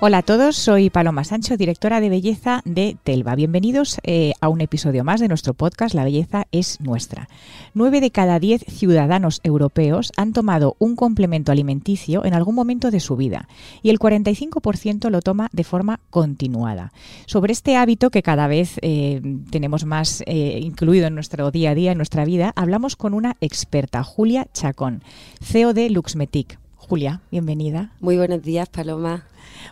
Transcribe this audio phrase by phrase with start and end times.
[0.00, 3.34] Hola a todos, soy Paloma Sancho, directora de belleza de Telva.
[3.34, 7.28] Bienvenidos eh, a un episodio más de nuestro podcast La belleza es nuestra.
[7.74, 13.00] Nueve de cada diez ciudadanos europeos han tomado un complemento alimenticio en algún momento de
[13.00, 13.48] su vida
[13.82, 16.92] y el 45% lo toma de forma continuada.
[17.26, 19.20] Sobre este hábito que cada vez eh,
[19.50, 23.36] tenemos más eh, incluido en nuestro día a día, en nuestra vida, hablamos con una
[23.40, 25.02] experta, Julia Chacón,
[25.42, 26.60] CEO de Luxmetic.
[26.78, 27.92] Julia, bienvenida.
[28.00, 29.26] Muy buenos días, Paloma.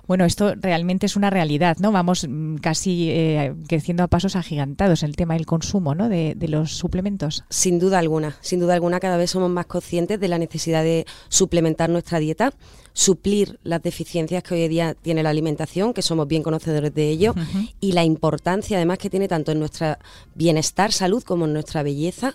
[0.08, 1.92] Bueno, esto realmente es una realidad, ¿no?
[1.92, 6.08] Vamos mm, casi eh, creciendo a pasos agigantados en el tema del consumo, ¿no?
[6.08, 7.44] De, de, los suplementos.
[7.48, 11.06] Sin duda alguna, sin duda alguna, cada vez somos más conscientes de la necesidad de
[11.28, 12.52] suplementar nuestra dieta,
[12.92, 17.08] suplir las deficiencias que hoy en día tiene la alimentación, que somos bien conocedores de
[17.08, 17.74] ello, uh -huh.
[17.80, 20.00] y la importancia además que tiene tanto en nuestra
[20.34, 22.34] bienestar, salud, como en nuestra belleza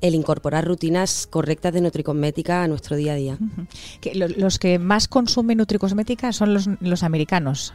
[0.00, 3.38] el incorporar rutinas correctas de nutricosmética a nuestro día a día.
[3.40, 3.66] Uh -huh.
[4.00, 7.72] que lo, los que más consumen nutricosmética son los, los americanos.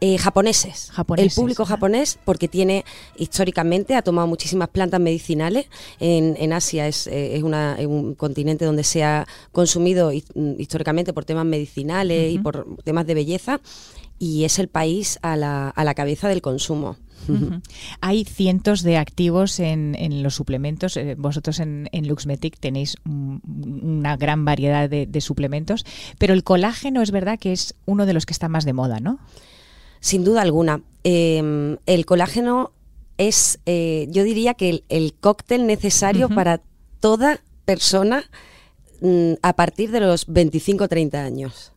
[0.00, 0.90] Eh, japoneses.
[0.92, 1.32] japoneses.
[1.32, 2.84] El público japonés, porque tiene
[3.16, 5.66] históricamente, ha tomado muchísimas plantas medicinales.
[6.00, 11.12] En, en Asia es, eh, es, una, es, un continente donde se ha consumido históricamente
[11.12, 12.34] por temas medicinales uh -huh.
[12.34, 13.60] y por temas de belleza.
[14.18, 16.96] Y es el país a la, a la cabeza del consumo.
[17.28, 17.62] Uh -huh.
[18.00, 20.96] Hay cientos de activos en, en los suplementos.
[20.96, 25.84] Eh, vosotros en, en, Luxmetic tenéis una gran variedad de, de, suplementos,
[26.18, 29.00] pero el colágeno es verdad que es uno de los que está más de moda,
[29.00, 29.18] ¿no?
[30.00, 30.82] Sin duda alguna.
[31.02, 32.72] Eh, el colágeno
[33.16, 36.34] es, eh, yo diría que el, el cóctel necesario uh -huh.
[36.34, 36.60] para
[37.00, 38.24] toda persona
[39.00, 41.73] mm, a partir de los 25-30 años.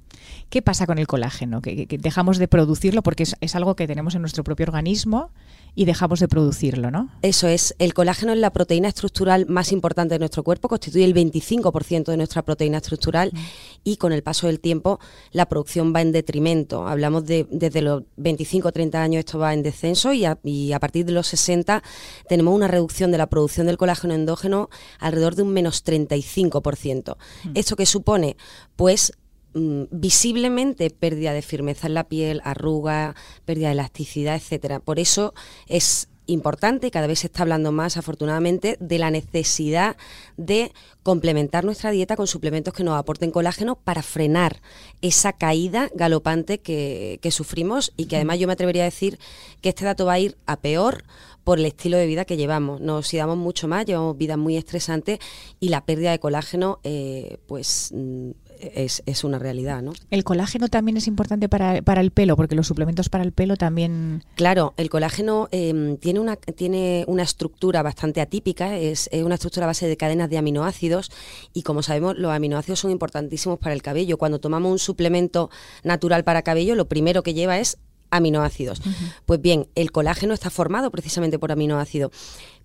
[0.49, 1.61] ¿Qué pasa con el colágeno?
[1.61, 5.31] Que, que dejamos de producirlo porque es, es, algo que tenemos en nuestro propio organismo
[5.77, 7.09] y dejamos de producirlo, ¿no?
[7.21, 7.75] Eso es.
[7.77, 12.17] El colágeno es la proteína estructural más importante de nuestro cuerpo, constituye el 25% de
[12.17, 13.37] nuestra proteína estructural mm.
[13.83, 14.99] y con el paso del tiempo
[15.31, 16.87] la producción va en detrimento.
[16.87, 20.71] Hablamos de desde los 25 o 30 años esto va en descenso y a, y
[20.71, 21.83] a, partir de los 60
[22.27, 24.69] tenemos una reducción de la producción del colágeno endógeno
[24.99, 27.17] alrededor de un menos 35%.
[27.43, 27.49] Mm.
[27.53, 28.35] ¿Esto qué supone?
[28.75, 29.13] Pues
[29.57, 34.79] Mm, visiblemente pérdida de firmeza en la piel, arruga, pérdida de elasticidad, etcétera.
[34.79, 35.33] Por eso
[35.65, 39.97] es importante, cada vez se está hablando más afortunadamente, de la necesidad
[40.35, 44.61] de complementar nuestra dieta con suplementos que nos aporten colágeno para frenar
[45.01, 49.17] esa caída galopante que, que sufrimos y que además yo me atrevería a decir
[49.61, 51.03] que este dato va a ir a peor
[51.43, 52.81] por el estilo de vida que llevamos.
[52.81, 55.17] Nos oxidamos mucho más, llevamos vidas muy estresantes
[55.61, 59.93] y la pérdida de colágeno, eh, pues mm, es, es, una realidad, ¿no?
[60.11, 63.55] El colágeno también es importante para, para, el pelo, porque los suplementos para el pelo
[63.55, 64.23] también...
[64.35, 69.65] Claro, el colágeno eh, tiene, una, tiene una estructura bastante atípica, es, es, una estructura
[69.65, 71.11] a base de cadenas de aminoácidos
[71.53, 74.17] y como sabemos los aminoácidos son importantísimos para el cabello.
[74.17, 75.49] Cuando tomamos un suplemento
[75.83, 77.77] natural para cabello, lo primero que lleva es
[78.09, 78.79] aminoácidos.
[78.79, 79.13] Uh -huh.
[79.25, 82.11] Pues bien, el colágeno está formado precisamente por aminoácidos.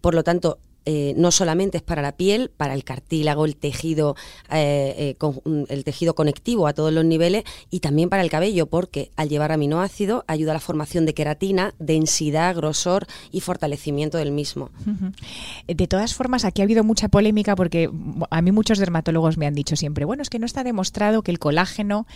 [0.00, 4.16] Por lo tanto, eh, no solamente es para la piel, para el cartílago, el tejido,
[4.50, 8.66] eh, eh, con, el tejido conectivo a todos los niveles y también para el cabello,
[8.66, 14.32] porque al llevar aminoácidos ayuda a la formación de queratina, densidad, grosor y fortalecimiento del
[14.32, 14.70] mismo.
[14.86, 15.74] Uh -huh.
[15.74, 17.88] De todas formas, aquí ha habido mucha polémica porque
[18.30, 21.30] a mí muchos dermatólogos me han dicho siempre, bueno, es que no está demostrado que
[21.30, 22.06] el colágeno,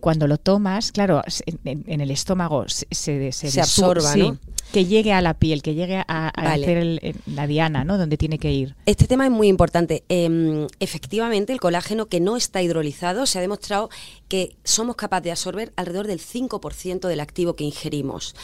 [0.00, 1.22] cuando lo tomas, claro,
[1.64, 4.38] en, en el estómago se, se, se, se absorba, sí, ¿no?
[4.72, 6.64] que llegue a la piel, que llegue a, a vale.
[6.64, 7.93] hacer el, la diana, ¿no?
[7.98, 8.76] Donde tiene que ir.
[8.86, 10.04] Este tema es muy importante.
[10.08, 13.90] Eh, efectivamente, el colágeno que no está hidrolizado se ha demostrado
[14.28, 18.34] que somos capaces de absorber alrededor del 5% del activo que ingerimos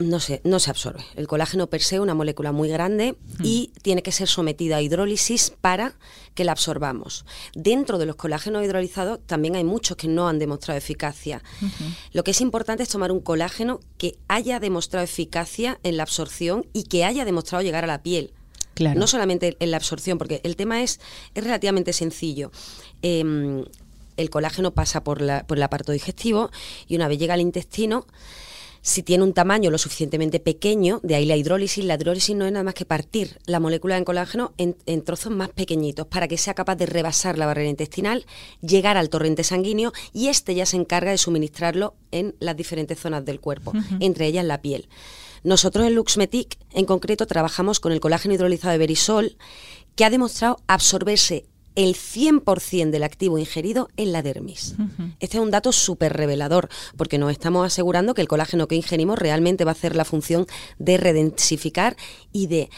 [0.00, 1.04] no se, no se absorbe.
[1.14, 3.44] El colágeno per se es una molécula muy grande mm.
[3.44, 5.94] y tiene que ser sometida a hidrólisis para
[6.34, 7.26] que la absorbamos.
[7.54, 11.42] Dentro de los colágenos hidrolizados también hay muchos que no han demostrado eficacia.
[11.60, 11.96] Uh -huh.
[12.12, 16.66] Lo que es importante es tomar un colágeno que haya demostrado eficacia en la absorción
[16.72, 18.32] y que haya demostrado llegar a la piel.
[18.80, 18.98] Claro.
[18.98, 21.00] No solamente en la absorción, porque el tema es,
[21.34, 22.50] es relativamente sencillo.
[23.02, 23.62] Eh,
[24.16, 26.50] el colágeno pasa por, la, por el aparato digestivo
[26.88, 28.06] y una vez llega al intestino,
[28.80, 32.52] si tiene un tamaño lo suficientemente pequeño, de ahí la hidrólisis, la hidrólisis no es
[32.52, 36.38] nada más que partir la molécula de colágeno en, en, trozos más pequeñitos para que
[36.38, 38.24] sea capaz de rebasar la barrera intestinal,
[38.62, 43.26] llegar al torrente sanguíneo y este ya se encarga de suministrarlo en las diferentes zonas
[43.26, 43.98] del cuerpo, uh -huh.
[44.00, 44.88] entre ellas la piel.
[45.42, 49.36] Nosotros en Luxmetic, en concreto, trabajamos con el colágeno hidrolizado de Berisol,
[49.96, 51.46] que ha demostrado absorberse
[51.76, 54.74] el 100% del activo ingerido en la dermis.
[55.20, 59.18] Este es un dato súper revelador, porque nos estamos asegurando que el colágeno que ingerimos
[59.18, 60.46] realmente va a hacer la función
[60.78, 61.96] de redensificar
[62.32, 62.70] y de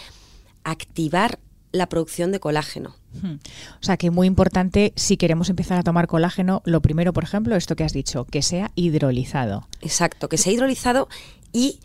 [0.63, 1.39] activar
[1.73, 2.95] la producción de colágeno.
[3.23, 7.57] O sea que muy importante si queremos empezar a tomar colágeno, lo primero, por ejemplo,
[7.57, 9.69] esto que has dicho, que sea hidrolizado.
[9.81, 11.09] Exacto, que sea hidrolizado
[11.53, 11.81] y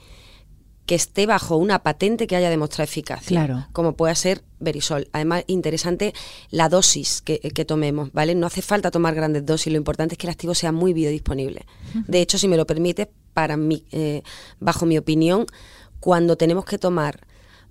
[0.88, 3.68] que esté bajo una patente que haya demostrado eficacia, Claro.
[3.74, 5.07] como puede ser Verisol.
[5.12, 6.13] Además, interesante
[6.50, 8.34] la dosis que, que tomemos, ¿vale?
[8.34, 11.66] No hace falta tomar grandes dosis, lo importante es que el activo sea muy biodisponible.
[12.07, 14.24] De hecho, si me lo permite, para mí, eh,
[14.60, 15.45] bajo mi opinión,
[16.00, 17.19] cuando tenemos que tomar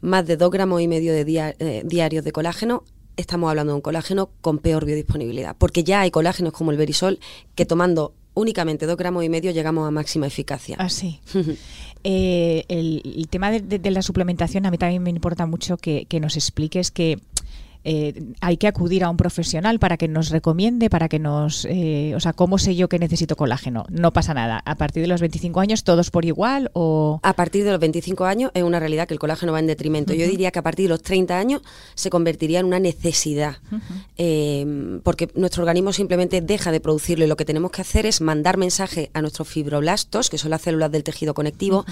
[0.01, 2.85] más de 2 gramos y medio de dia- eh, diarios de colágeno,
[3.17, 7.19] estamos hablando de un colágeno con peor biodisponibilidad, porque ya hay colágenos como el Verisol
[7.55, 10.77] que tomando únicamente 2 gramos y medio llegamos a máxima eficacia.
[10.79, 11.21] Así.
[12.08, 16.37] Eh, el, tema de la suplementación a mí también me importa mucho que, que nos
[16.37, 17.19] expliques que
[17.88, 21.65] eh, hay que acudir a un profesional para que nos recomiende, para que nos...
[21.71, 23.87] eh, o sea, ¿cómo sé yo que necesito colágeno?
[23.88, 24.61] No pasa nada.
[24.65, 27.21] ¿A partir de los 25 años todos por igual o...?
[27.23, 30.12] A partir de los 25 años es una realidad que el colágeno va en detrimento.
[30.15, 31.62] Yo diría que a partir de los 30 años
[31.94, 33.59] se convertiría en una necesidad,
[34.19, 38.21] Eh, porque nuestro organismo simplemente deja de producirlo y lo que tenemos que hacer es
[38.21, 41.85] mandar mensaje a nuestros fibroblastos, que son las células del tejido conectivo,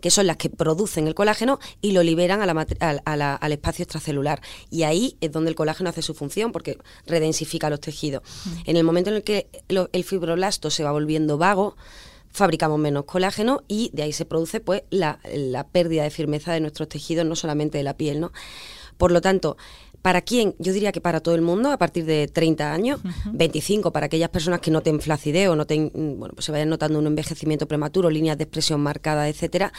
[0.00, 3.34] que son las que producen el colágeno y lo liberan a la al- a la-
[3.34, 4.40] al espacio extracelular.
[4.70, 8.22] Y ahí es donde el colágeno hace su función, porque redensifica los tejidos.
[8.64, 11.76] En el momento en el que lo- el fibroblasto se va volviendo vago,
[12.32, 16.60] fabricamos menos colágeno y de ahí se produce pues la, la pérdida de firmeza de
[16.60, 18.30] nuestros tejidos, no solamente de la piel, ¿no?
[19.00, 19.56] Por lo tanto,
[20.02, 20.54] ¿para quién?
[20.58, 23.00] Yo diría que para todo el mundo, a partir de 30 años,
[23.32, 26.98] 25 para aquellas personas que noten flacidez o noten, mm, bueno, pues se vayan notando
[26.98, 29.72] un envejecimiento prematuro, líneas de expresión marcadas, etcétera,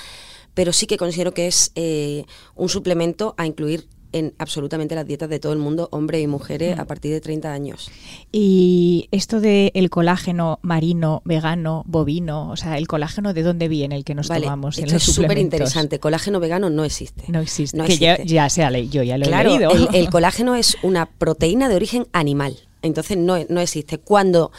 [0.56, 2.26] pero sí que considero que es eh,
[2.56, 6.78] un suplemento a incluir en absolutamente las dietas de todo el mundo, hombres y mujeres,
[6.80, 7.90] a partir de 30 años.
[8.32, 13.96] Y esto de el colágeno marino, vegano, bovino, o sea, el colágeno de dónde viene
[13.96, 16.00] el que nos Vale, tomamos en esto los es súper interesante.
[16.00, 17.24] Colágeno vegano no existe.
[17.30, 17.78] No existe.
[17.78, 18.34] No que ya, existe.
[18.34, 19.72] ya se ha le- yo ya lo Claro, he leído.
[19.72, 23.98] el, el colágeno es una proteína de origen animal, entonces no, no existe.
[23.98, 24.52] Cuando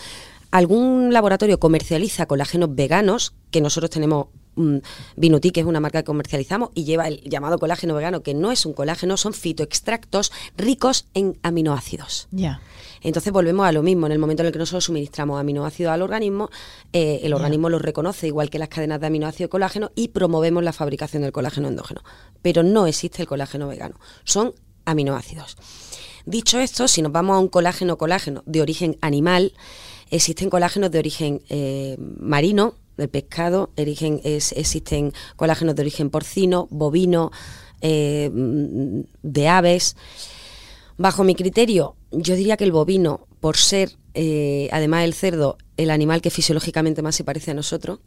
[0.50, 4.26] algún laboratorio comercializa colágenos veganos, que nosotros tenemos
[4.56, 4.78] mm,
[5.16, 8.52] Vinuti, que es una marca que comercializamos, y lleva el llamado colágeno vegano, que no
[8.52, 12.28] es un colágeno, son fitoextractos ricos en aminoácidos.
[12.30, 12.60] ya.
[13.02, 16.02] Entonces volvemos a lo mismo, en el momento en el que nosotros suministramos aminoácidos al
[16.02, 16.50] organismo,
[16.92, 20.62] eh, el organismo los reconoce igual que las cadenas de aminoácidos y colágeno y promovemos
[20.62, 22.02] la fabricación del colágeno endógeno.
[22.42, 24.54] Pero no existe el colágeno vegano, son
[24.84, 25.56] aminoácidos.
[26.24, 29.52] Dicho esto, si nos vamos a un colágeno colágeno de origen animal,
[30.10, 36.68] existen colágenos de origen eh, marino, del pescado, origen, es- existen colágenos de origen porcino,
[36.70, 37.30] bovino,
[37.80, 39.96] eh, mm, de aves.
[40.98, 45.90] Bajo mi criterio, yo diría que el bovino, por ser, eh, además del cerdo, el
[45.90, 48.00] animal que fisiológicamente más se parece a nosotros,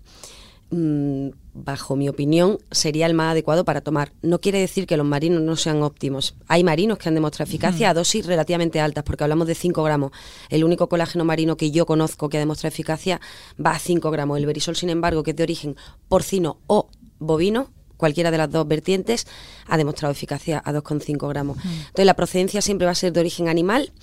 [0.72, 4.12] mm, bajo mi opinión, sería el más adecuado para tomar.
[4.22, 6.36] No quiere decir que los marinos no sean óptimos.
[6.48, 10.12] Hay marinos que han demostrado eficacia a dosis relativamente altas, porque hablamos de 5 gramos.
[10.50, 13.22] El único colágeno marino que yo conozco que ha demostrado eficacia
[13.64, 14.38] va a 5 gramos.
[14.38, 15.76] El verisol, sin embargo, que es de origen
[16.10, 16.90] porcino o
[17.20, 19.26] bovino, cualquiera de las dos vertientes,
[19.68, 21.58] ha demostrado eficacia a 2,5 gramos.
[21.64, 23.94] Entonces, la procedencia siempre va a ser de origen animal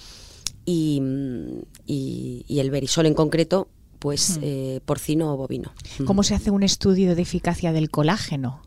[0.65, 3.69] y, mm, y- y el verisol en concreto,
[4.03, 5.73] pues eh, porcino o bovino.
[6.07, 8.61] ¿Cómo se hace un estudio de eficacia del colágeno?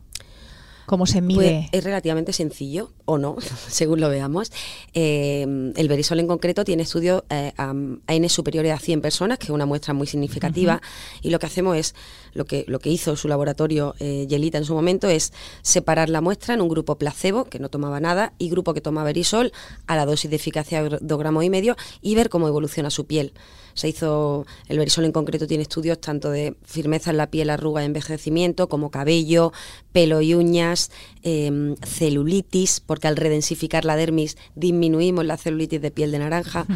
[0.86, 1.68] ¿Cómo se Pues mide?
[1.72, 3.36] es relativamente sencillo, o no,
[3.68, 4.50] según lo veamos.
[4.94, 5.42] Eh,
[5.76, 7.74] el Verisol en concreto tiene estudios eh, a,
[8.06, 10.80] a N superiores a 100 personas, que es una muestra muy significativa,
[11.20, 11.94] y lo que hacemos es,
[12.32, 16.22] lo que, lo que hizo su laboratorio eh, Yelita en su momento, es separar la
[16.22, 19.52] muestra en un grupo placebo, que no tomaba nada, y grupo que toma Verisol
[19.86, 23.06] a la dosis de eficacia de 2 gramos y medio, y ver cómo evoluciona su
[23.06, 23.34] piel.
[23.76, 27.84] Se hizo, el Verisol en concreto tiene estudios tanto de firmeza en la piel, arruga,
[27.84, 29.52] envejecimiento, como cabello,
[29.92, 30.90] pelo y uñas,
[31.22, 36.66] eh, celulitis, porque al redensificar la dermis disminuimos la celulitis de piel de naranja.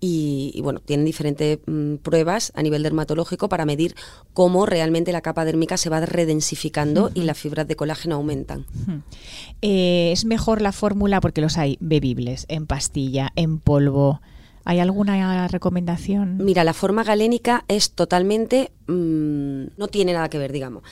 [0.00, 3.94] y, y, bueno, tienen diferentes mm, pruebas a nivel dermatológico para medir
[4.32, 8.66] cómo realmente la capa dérmica se va redensificando y las fibras de colágeno aumentan.
[9.62, 14.20] Eh, ¿Es mejor la fórmula porque los hay bebibles, en pastilla, en polvo?
[14.64, 16.36] ¿Hay alguna recomendación?
[16.44, 18.72] Mira, la forma galénica es totalmente...
[18.86, 20.82] mm, no tiene nada que ver, digamos.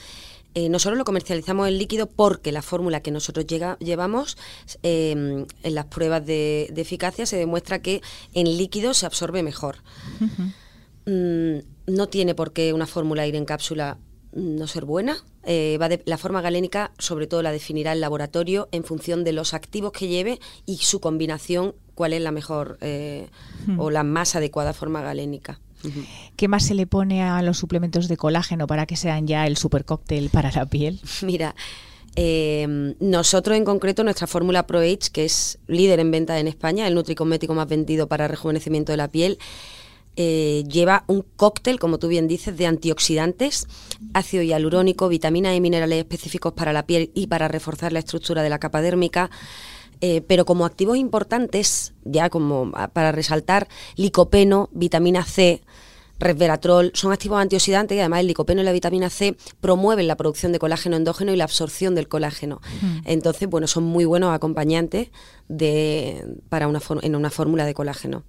[0.55, 4.35] Eh, nosotros lo comercializamos en líquido porque la fórmula que nosotros llega- llevamos
[4.81, 8.01] eh, en las pruebas de, de eficacia se demuestra que
[8.33, 9.77] en líquido se absorbe mejor.
[11.05, 13.97] Mm, no tiene por qué una fórmula ir en cápsula
[14.33, 15.17] no ser buena.
[15.43, 19.33] Eh, va de- la forma galénica, sobre todo, la definirá el laboratorio en función de
[19.33, 23.27] los activos que lleve y su combinación cuál es la mejor eh,
[23.77, 25.59] o la más adecuada forma galénica.
[26.35, 29.55] ¿Qué más se le pone a los suplementos de colágeno para que sean ya el
[29.57, 30.99] super cóctel para la piel?
[31.21, 31.55] Mira,
[32.15, 36.87] eh, nosotros en concreto, nuestra fórmula Pro Age, que es líder en venta en España,
[36.87, 39.37] el nutricosmético más vendido para rejuvenecimiento de la piel,
[40.21, 43.67] eh, lleva un cóctel, como tú bien dices, de antioxidantes,
[44.13, 48.49] ácido hialurónico, vitaminas y minerales específicos para la piel y para reforzar la estructura de
[48.49, 49.31] la capa dérmica.
[50.01, 55.61] Eh, pero como activos importantes, ya como para resaltar, licopeno, vitamina C,
[56.19, 60.51] resveratrol, son activos antioxidantes y además el licopeno y la vitamina C promueven la producción
[60.51, 62.59] de colágeno endógeno y la absorción del colágeno.
[63.05, 65.11] Entonces, bueno, son muy buenos acompañantes
[65.47, 68.23] de, para una, en una fórmula de colágeno.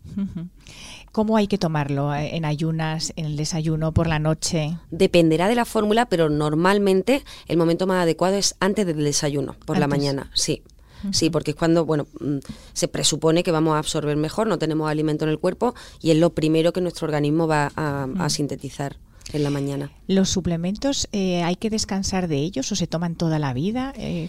[1.12, 2.14] ¿Cómo hay que tomarlo?
[2.14, 4.76] ¿En ayunas, en el desayuno, por la noche?
[4.90, 9.78] Dependerá de la fórmula, pero normalmente el momento más adecuado es antes del desayuno, por
[9.78, 10.62] la mañana, sí.
[11.12, 12.38] Sí, porque es cuando, bueno, mm,
[12.74, 16.18] se presupone que vamos a absorber mejor, no tenemos alimento en el cuerpo y es
[16.18, 18.96] lo primero que nuestro organismo va a, sintetizar
[19.32, 19.90] en la mañana.
[20.06, 23.92] ¿Los suplementos eh, hay que descansar de ellos o se toman toda la vida?
[23.96, 24.28] Eh,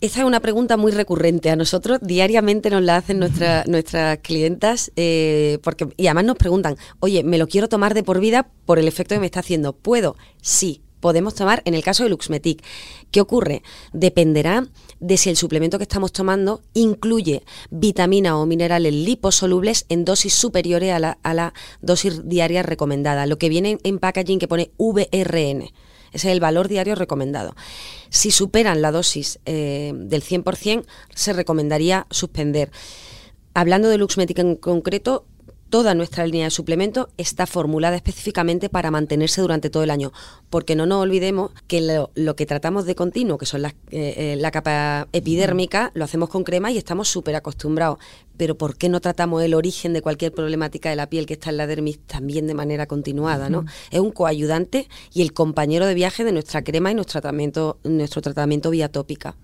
[0.00, 1.98] Esa es una pregunta muy recurrente a nosotros.
[2.02, 7.38] Diariamente nos la hacen nuestra, nuestras clientas eh, porque, y además nos preguntan, oye, ¿me
[7.38, 9.72] lo quiero tomar de por vida por el efecto que me está haciendo?
[9.72, 10.16] ¿Puedo?
[10.42, 12.62] Sí, podemos tomar en el caso de Luxmetic.
[13.10, 13.62] ¿Qué ocurre?
[13.92, 14.68] Dependerá
[15.00, 20.92] de si el suplemento que estamos tomando incluye vitaminas o minerales liposolubles en dosis superiores
[20.92, 25.70] a la, dosis diaria recomendada, lo que viene en packaging que pone VRN.
[26.12, 27.54] Ese es el valor diario recomendado.
[28.08, 32.70] Si superan la dosis eh, del 100%, se recomendaría suspender.
[33.54, 35.26] Hablando de Luxmetic en concreto,
[35.70, 40.12] toda nuestra línea de suplementos está formulada específicamente para mantenerse durante todo el año,
[40.50, 41.80] porque no nos olvidemos que
[42.14, 46.28] lo, que tratamos de continuo, que son las, eh, eh, la capa epidérmica, lo hacemos
[46.28, 47.98] con crema y estamos súper acostumbrados.
[48.36, 51.50] Pero ¿por qué no tratamos el origen de cualquier problemática de la piel que está
[51.50, 53.48] en la dermis también de manera continuada?
[53.48, 53.64] ¿no?
[53.90, 58.22] Es un coayudante y el compañero de viaje de nuestra crema y nuestro tratamiento, nuestro
[58.22, 59.36] tratamiento vía tópica.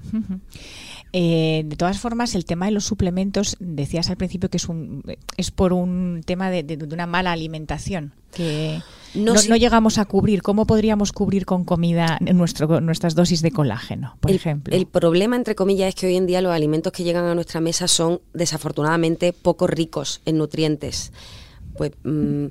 [1.13, 5.03] Eh, de todas formas, el tema de los suplementos, decías al principio que es, un,
[5.37, 8.83] es por un tema de, una mala alimentación, que
[9.15, 10.43] no, llegamos a cubrir.
[10.43, 14.77] ¿Cómo podríamos cubrir con comida nuestro, nuestras dosis de colágeno, por ejemplo?
[14.77, 17.61] El problema, entre comillas, es que hoy en día los alimentos que llegan a nuestra
[17.61, 21.13] mesa son desafortunadamente poco ricos en nutrientes.
[21.77, 21.93] Pues.
[22.05, 22.47] Mm,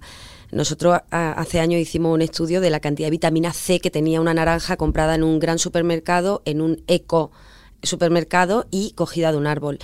[0.51, 4.33] nosotros hace años hicimos un estudio de la cantidad de vitamina C que tenía una
[4.33, 7.31] naranja comprada en un gran supermercado, en un eco
[7.85, 9.79] supermercado y cogida de un árbol.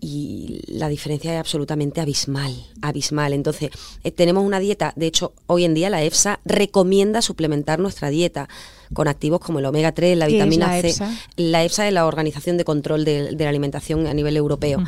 [0.00, 3.32] Y la diferencia es absolutamente abismal, abismal.
[3.32, 3.70] Entonces,
[4.02, 8.48] eh, tenemos una dieta, de hecho, hoy en día la EFSA recomienda suplementar nuestra dieta
[8.92, 10.94] con activos como el omega 3, la vitamina la C.
[11.36, 14.84] La EFSA es la Organización de Control de, la Alimentación a nivel europeo.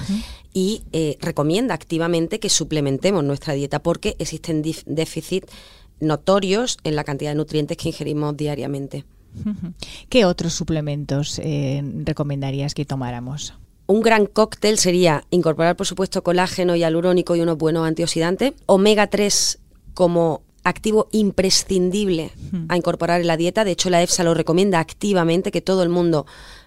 [0.52, 5.50] Y eh, recomienda activamente que suplementemos nuestra dieta porque existen déficits
[5.98, 9.04] notorios en la cantidad de nutrientes que ingerimos diariamente.
[10.08, 13.54] ¿Qué otros suplementos eh, recomendarías que tomáramos?
[13.86, 18.54] Un gran cóctel sería incorporar, por supuesto, colágeno y hialurónico y unos buenos antioxidantes.
[18.66, 19.60] Omega 3
[19.94, 22.32] como activo imprescindible
[22.68, 23.64] a incorporar en la dieta.
[23.64, 26.26] De hecho, la EFSA lo recomienda activamente que todo el mundo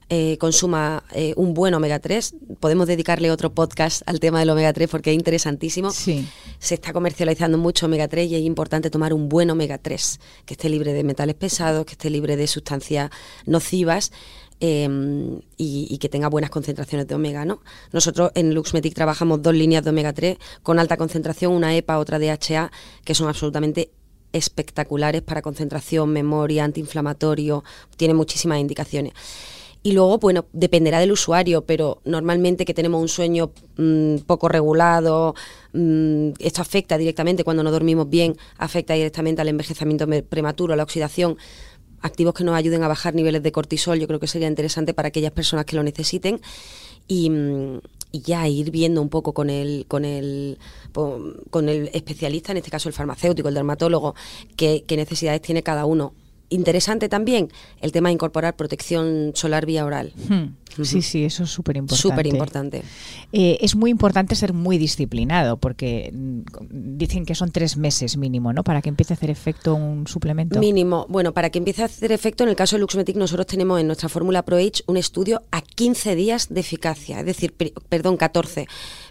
[0.10, 2.36] eh, consuma eh, un buen omega 3.
[2.60, 5.92] Podemos dedicarle otro podcast al tema del omega 3 porque es interesantísimo.
[5.92, 6.26] Se
[6.60, 10.68] está comercializando mucho omega 3 y es importante tomar un buen omega 3, que esté
[10.70, 13.12] libre de metales pesados, que esté libre de sustancias
[13.46, 14.12] nocivas.
[14.62, 17.46] Em, y, que tenga buenas concentraciones de omega.
[17.46, 17.62] ¿no?
[17.94, 22.20] Nosotros en Luxmetic trabajamos dos líneas de omega 3 con alta concentración, una EPA, otra
[22.20, 22.70] DHA,
[23.06, 23.92] que son absolutamente
[24.34, 27.64] espectaculares para concentración, memoria, antiinflamatorio,
[27.96, 29.14] tiene muchísimas indicaciones.
[29.82, 35.36] Y luego, bueno, dependerá del usuario, pero normalmente que tenemos un sueño mm, poco regulado,
[35.72, 40.84] mm, esto afecta directamente cuando no dormimos bien, afecta directamente al envejecimiento prematuro, a la
[40.84, 41.38] oxidación.
[42.02, 45.10] Activos que nos ayuden a bajar niveles de cortisol, yo creo que sería interesante para
[45.10, 46.42] aquellas personas que lo necesiten.
[47.08, 47.80] Y, mm,
[48.12, 50.58] ya ir viendo un poco con el, con el,
[51.52, 54.16] con el especialista, en este caso el farmacéutico, el dermatólogo,
[54.58, 56.14] qué necesidades tiene cada uno
[56.50, 57.50] interesante también
[57.82, 60.14] el tema de incorporar protección solar vía oral.
[60.28, 60.56] Hmm.
[60.84, 62.02] Sí, sí, eso es súper importante.
[62.02, 62.84] Súper importante.
[63.34, 68.54] Eh, es muy importante ser muy disciplinado porque mm, dicen que son tres meses mínimo,
[68.54, 68.64] ¿no?
[68.64, 70.60] Para que empiece a hacer efecto un suplemento.
[70.60, 71.06] Mínimo.
[71.10, 73.88] Bueno, para que empiece a hacer efecto, en el caso de Luxmetic, nosotros tenemos en
[73.88, 77.54] nuestra fórmula ProH un estudio a 15 días de eficacia, es decir,
[77.90, 78.68] perdón, 14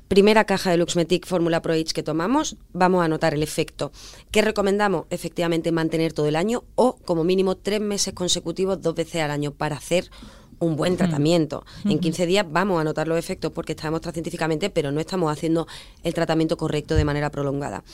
[0.08, 3.92] primera caja de Luxmetic Fórmula Pro que tomamos, vamos a notar el efecto.
[4.30, 5.06] ¿Qué recomendamos?
[5.10, 9.52] Efectivamente, mantener todo el año o como mínimo tres meses consecutivos, dos veces al año,
[9.52, 10.10] para hacer
[10.58, 11.64] un buen tratamiento.
[11.84, 15.30] En 15 días vamos a notar los efectos porque está demostrado científicamente, pero no estamos
[15.30, 15.68] haciendo
[16.02, 17.84] el tratamiento correcto de manera prolongada.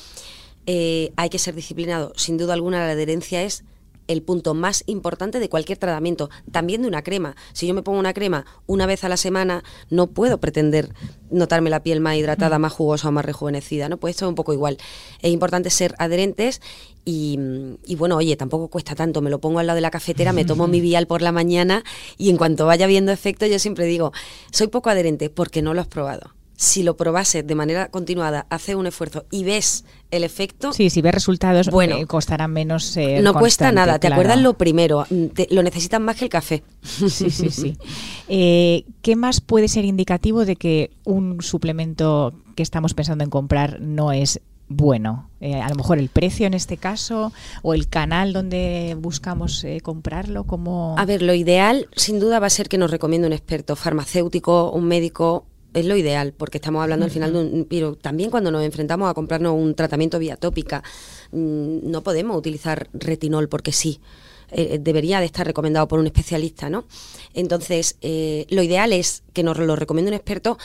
[0.67, 2.13] Eh, hay que ser disciplinado.
[2.17, 3.65] Sin duda alguna, la adherencia es
[4.09, 7.37] el punto más importante de cualquier tratamiento, también de una crema.
[7.53, 10.91] Si yo me pongo una crema una vez a la semana, no puedo pretender
[11.31, 13.97] notarme la piel más hidratada, más jugosa o más rejuvenecida, ¿no?
[13.97, 14.79] Pues esto es un poco igual.
[15.21, 16.61] Es importante ser adherentes
[17.05, 17.39] y,
[17.85, 20.45] y, bueno, oye, tampoco cuesta tanto, me lo pongo al lado de la cafetera, me
[20.45, 21.85] tomo mi vial por la mañana
[22.17, 24.13] y en cuanto vaya viendo efecto, yo siempre digo,
[24.51, 28.77] soy poco adherente porque no lo has probado si lo probases de manera continuada, haces
[28.77, 30.73] un esfuerzo y ves el efecto.
[30.73, 32.97] Sí, si ves resultados, bueno, eh, costará menos.
[32.97, 35.07] Eh, no cuesta nada, ¿te acuerdas lo primero?
[35.11, 36.63] Mm, lo necesitan más que el café.
[36.83, 37.79] Sí, sí, sí.
[38.27, 43.83] Eh, ¿Qué más puede ser indicativo de que un suplemento que estamos pensando en comprar
[43.83, 45.29] no es bueno.
[45.43, 50.45] a lo mejor el precio en este caso o el canal donde buscamos comprarlo.
[50.45, 53.77] como A ver, lo ideal sin duda va a ser que nos recomiende un experto
[53.77, 55.45] farmacéutico, un médico
[55.75, 57.67] es lo ideal, porque estamos hablando al final de un...
[57.69, 60.83] Pero también cuando nos enfrentamos a comprarnos un tratamiento vía tópica,
[61.33, 64.01] mm, no podemos utilizar retinol porque sí.
[64.51, 66.85] Eh, eh, debería de estar recomendado por un especialista, ¿no?
[67.35, 70.59] Entonces, eh, lo ideal es que nos lo recomiende un experto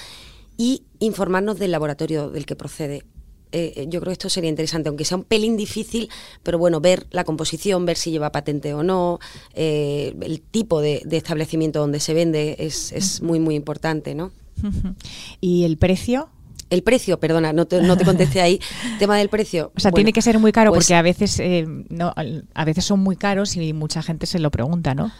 [0.57, 3.03] y informarnos del laboratorio del que procede.
[3.51, 6.07] yo creo que esto sería interesante, aunque sea un pelín difícil,
[6.43, 9.19] pero bueno, ver la composición, ver si lleva patente o no,
[9.55, 14.31] el tipo de, establecimiento donde se vende es, es muy, muy importante, ¿no?
[15.41, 16.29] ¿Y el precio?
[16.69, 18.59] El precio, perdona, no te, no te contesté ahí.
[18.99, 19.71] Tema del precio.
[19.75, 22.13] O sea, tiene que ser muy caro pues porque a veces, eh, no,
[22.53, 25.11] a veces son muy caros y mucha gente se lo pregunta, ¿no?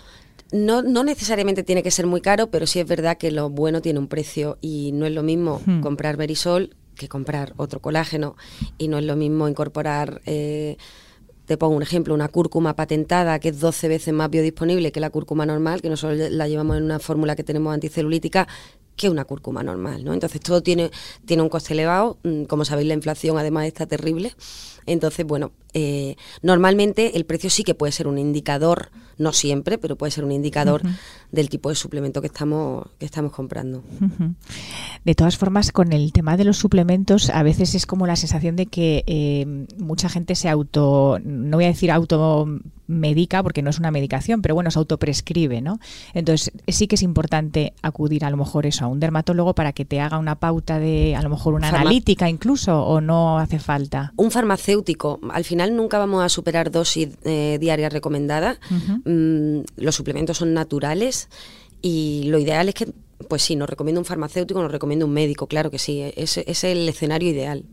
[0.52, 3.82] No, no necesariamente tiene que ser muy caro, pero sí es verdad que lo bueno
[3.82, 5.82] tiene un precio y no es lo mismo hmm.
[5.82, 8.36] comprar Verisol que comprar otro colágeno
[8.78, 10.22] y no es lo mismo incorporar...
[10.26, 10.78] Eh,
[11.46, 15.10] te pongo un ejemplo, una cúrcuma patentada que es 12 veces más biodisponible que la
[15.10, 18.48] cúrcuma normal, que nosotros la llevamos en una fórmula que tenemos anticelulítica,
[19.00, 20.14] que una cúrcuma normal, ¿no?
[20.14, 20.92] Entonces todo tiene,
[21.26, 24.36] tiene un coste elevado, mm, como sabéis la inflación además está terrible,
[24.86, 29.98] entonces bueno, eh, normalmente el precio sí que puede ser un indicador, no siempre, pero
[29.98, 30.82] puede ser un indicador
[31.32, 33.84] del tipo de suplemento que estamos, que estamos comprando.
[35.06, 38.56] De todas formas, con el tema de los suplementos, a veces es como la sensación
[38.56, 42.48] de que eh, mucha gente se auto, no voy a decir auto
[42.90, 45.80] medica porque no es una medicación, pero bueno, se autoprescribe, ¿no?
[46.14, 49.86] Entonces sí que es importante acudir a lo mejor eso a un dermatólogo para que
[49.86, 54.12] te haga una pauta de a lo mejor una analítica incluso o no hace falta.
[54.18, 58.60] Un farmacéutico, al final nunca vamos a superar dosis eh, diarias recomendadas.
[59.06, 61.30] Mm, los suplementos son naturales
[61.82, 62.88] y lo ideal es que
[63.30, 66.64] pues sí, nos recomienda un farmacéutico, nos recomienda un médico, claro que sí, es, es
[66.66, 67.64] el escenario ideal.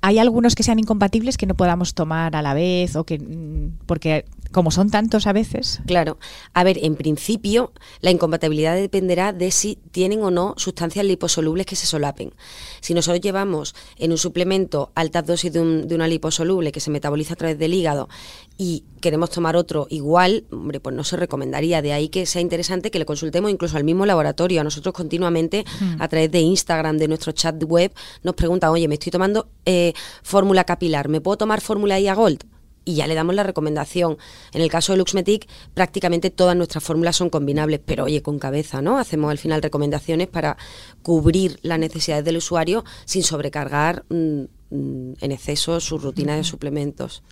[0.00, 3.86] ¿Hay algunos que sean incompatibles que no podamos tomar a la vez o que mm,
[3.86, 5.80] porque como son tantos a veces?
[5.86, 6.18] Claro.
[6.52, 11.76] A ver, en principio la incompatibilidad dependerá de si tienen o no sustancias liposolubles que
[11.76, 12.34] se solapen.
[12.80, 17.36] Si nosotros llevamos en un suplemento altas dosis de, una liposoluble que se metaboliza a
[17.36, 18.08] través del hígado
[18.58, 21.82] y queremos tomar otro igual, hombre, pues no se recomendaría.
[21.82, 24.60] De ahí que sea interesante que le consultemos incluso al mismo laboratorio.
[24.60, 26.00] A nosotros continuamente, hmm.
[26.00, 29.92] a través de Instagram, de nuestro chat web, nos preguntan, oye, me estoy tomando eh,
[30.22, 32.44] fórmula capilar, ¿me puedo tomar fórmula IA Gold?
[32.84, 34.18] y ya le damos la recomendación.
[34.52, 38.82] En el caso de Luxmetic, prácticamente todas nuestras fórmulas son combinables, pero oye, con cabeza,
[38.82, 38.98] ¿no?
[38.98, 40.56] Hacemos al final recomendaciones para
[41.02, 47.22] cubrir las necesidades del usuario sin sobrecargar mm, mm, en exceso su rutina de suplementos.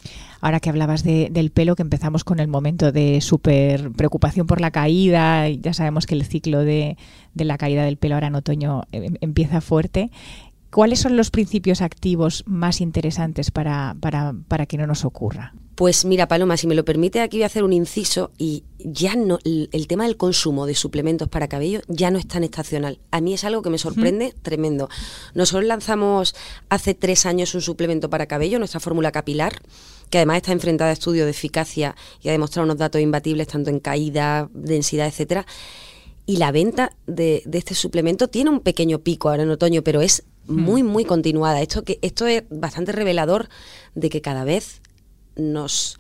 [0.41, 4.71] Ahora que hablabas del pelo, que empezamos con el momento de súper preocupación por la
[4.71, 6.97] caída, ya sabemos que el ciclo de,
[7.35, 10.11] de la caída del pelo ahora en otoño eh, empieza fuerte.
[10.71, 15.53] ¿Cuáles son los principios activos más interesantes para, para, para, que no nos ocurra?
[15.75, 19.17] Pues mira, Paloma, si me lo permite, aquí voy a hacer un inciso y ya
[19.17, 23.01] no, el, tema del consumo de suplementos para cabello ya no es tan estacional.
[23.11, 24.91] A mí es algo que me sorprende tremendo.
[25.35, 26.35] Nosotros lanzamos
[26.69, 29.63] hace tres años un suplemento para cabello, nuestra fórmula capilar,
[30.11, 33.71] que además está enfrentada a estudios de eficacia y ha demostrado unos datos imbatibles tanto
[33.71, 35.47] en caída, densidad, etcétera.
[36.27, 40.01] Y la venta de, de este suplemento tiene un pequeño pico ahora en otoño, pero
[40.03, 41.61] es muy, muy continuada.
[41.63, 43.49] Esto, que, esto es bastante revelador
[43.95, 44.83] de que cada vez
[45.37, 45.99] nos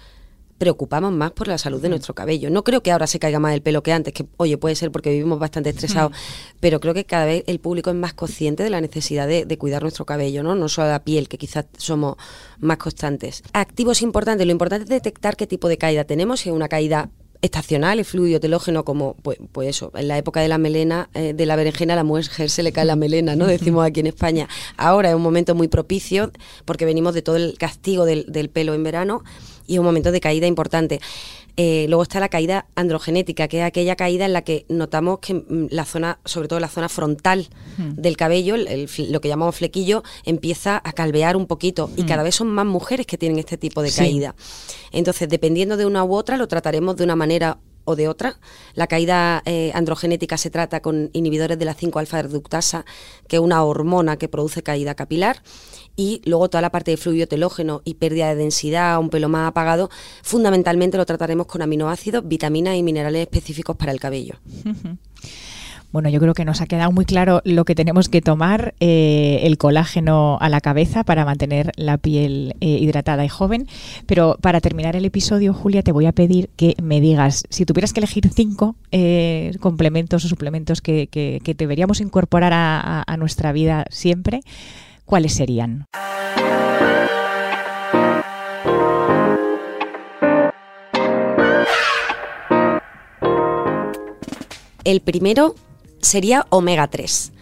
[0.61, 2.51] preocupamos más por la salud de nuestro cabello.
[2.51, 4.93] No creo que ahora se caiga más el pelo que antes, que oye, puede ser
[4.93, 6.13] porque vivimos bastante estresados,
[6.61, 9.57] pero creo que cada vez el público es más consciente de la necesidad de, de,
[9.57, 10.55] cuidar nuestro cabello, ¿no?
[10.55, 12.17] No solo la piel, que quizás somos
[12.59, 13.43] más constantes.
[13.55, 17.09] Activos importantes, lo importante es detectar qué tipo de caída tenemos, si es una caída
[17.43, 21.33] estacional y fluido telógeno como pues, pues eso en la época de la melena eh,
[21.33, 24.07] de la berenjena a la mujer se le cae la melena no decimos aquí en
[24.07, 24.49] España.
[24.77, 26.31] Ahora es un momento muy propicio
[26.65, 29.23] porque venimos de todo el castigo del, del pelo en verano
[29.71, 31.01] y es un momento de caída importante.
[31.57, 35.35] Eh, luego está la caída androgenética, que es aquella caída en la que notamos que
[35.35, 37.93] mm, la zona, sobre todo la zona frontal Hmm.
[37.95, 42.07] del cabello, el- lo que llamamos flequillo, empieza a calvear un poquito y Hmm.
[42.07, 43.99] cada vez son más mujeres que tienen este tipo de Sí.
[43.99, 44.35] caída.
[44.93, 48.39] Entonces, dependiendo de una u otra, lo trataremos de una manera o de otra.
[48.75, 52.85] La caída eh, androgenética se trata con inhibidores de la 5-alfa reductasa,
[53.27, 55.43] que es una hormona que produce caída capilar.
[56.01, 59.47] Y luego toda la parte de fluido telógeno y pérdida de densidad, un pelo más
[59.47, 59.91] apagado,
[60.23, 64.37] fundamentalmente lo trataremos con aminoácidos, vitaminas y minerales específicos para el cabello.
[65.93, 69.41] Bueno, yo creo que nos ha quedado muy claro lo que tenemos que tomar, eh,
[69.43, 73.67] el colágeno a la cabeza para mantener la piel eh, hidratada y joven.
[74.07, 77.93] Pero para terminar el episodio, Julia, te voy a pedir que me digas, si tuvieras
[77.93, 84.43] que elegir cinco eh, complementos o suplementos que, deberíamos incorporar a nuestra vida siempre,
[85.11, 85.87] ¿cuáles serían?
[94.85, 95.57] El primero
[96.01, 97.33] sería omega 3.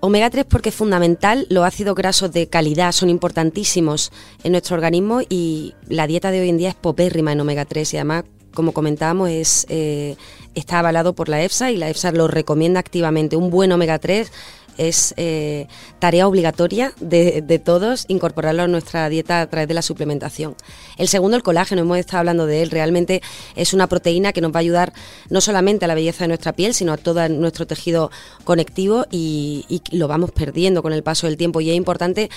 [0.00, 4.12] Omega 3 porque es fundamental, los ácidos grasos de calidad son importantísimos
[4.44, 7.94] en nuestro organismo y la dieta de hoy en día es popérrima en omega 3
[7.94, 10.16] y además, como comentábamos, es, eh,
[10.54, 13.36] está avalado por la EFSA y la EFSA lo recomienda activamente.
[13.36, 14.30] Un buen omega 3
[14.78, 15.66] es eh,
[15.98, 20.54] tarea obligatoria de, todos incorporarlo a nuestra dieta a través de la suplementación.
[20.96, 23.20] El segundo, el colágeno, hemos estado hablando de él, realmente
[23.56, 24.92] es una proteína que nos va a ayudar
[25.28, 28.10] no solamente a la belleza de nuestra piel, sino a todo nuestro tejido
[28.44, 32.30] conectivo y, y lo vamos perdiendo con el paso del tiempo y es importante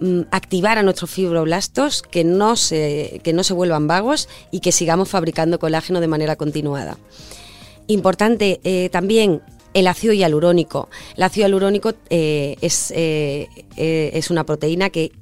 [0.00, 4.72] mm, activar a nuestros fibroblastos, que no, se, que no se vuelvan vagos y que
[4.72, 6.98] sigamos fabricando colágeno de manera continuada.
[7.86, 9.42] Importante eh, también
[9.76, 10.88] el ácido hialurónico.
[11.18, 15.12] El ácido hialurónico eh, es, eh, eh, es una proteína que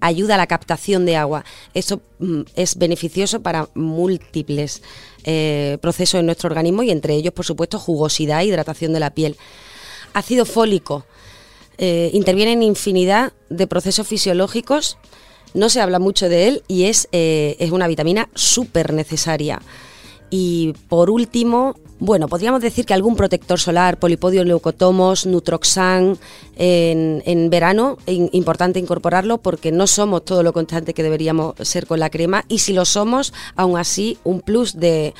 [0.00, 1.44] ayuda a la captación de agua.
[1.74, 4.82] Esto mm, es beneficioso para múltiples
[5.80, 9.36] procesos en nuestro organismo y entre ellos, por supuesto, jugosidad e hidratación de la piel.
[10.12, 11.06] Ácido fólico.
[11.78, 14.98] interviene en infinidad de procesos fisiológicos.
[15.54, 19.62] No se habla mucho de él y es, es una vitamina súper necesaria.
[20.28, 26.18] Y por último, bueno, podríamos decir que algún protector solar, polipodio leucotomos, Nutroxan,
[26.56, 31.98] en, verano, in- importante incorporarlo porque no somos todo lo constante que deberíamos ser con
[32.00, 35.14] la crema y si lo somos, aún así, un plus de,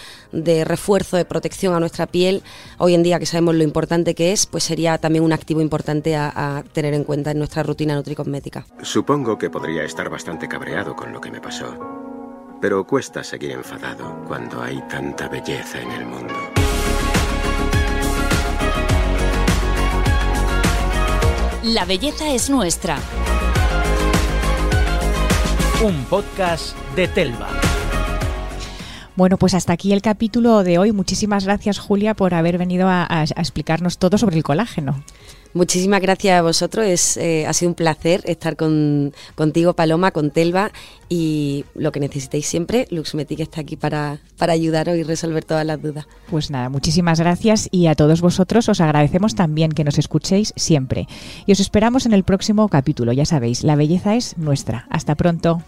[0.64, 2.42] refuerzo, de protección a nuestra piel,
[2.78, 6.14] hoy en día que sabemos lo importante que es, pues sería también un activo importante
[6.16, 8.66] a tener en cuenta en nuestra rutina nutricosmética.
[8.82, 11.74] Supongo que podría estar bastante cabreado con lo que me pasó.
[12.60, 16.32] Pero cuesta seguir enfadado cuando hay tanta belleza en el mundo.
[21.64, 22.98] La belleza es nuestra.
[25.84, 27.48] Un podcast de Telva.
[29.16, 30.92] Bueno, pues hasta aquí el capítulo de hoy.
[30.92, 35.02] Muchísimas gracias, Julia, por haber venido a, a- a explicarnos todo sobre el colágeno.
[35.54, 40.32] Muchísimas gracias a vosotros, es, eh, ha sido un placer estar con, contigo, Paloma, con
[40.32, 40.72] Telva
[41.08, 45.80] y lo que necesitéis siempre, Luxmetic está aquí para, para ayudaros y resolver todas las
[45.80, 46.06] dudas.
[46.28, 51.06] Pues nada, muchísimas gracias y a todos vosotros os agradecemos también que nos escuchéis siempre.
[51.46, 53.12] Y os esperamos en el próximo capítulo.
[53.12, 54.86] Ya sabéis, la belleza es nuestra.
[54.90, 55.62] Hasta pronto.